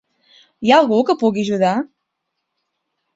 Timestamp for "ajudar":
1.47-1.73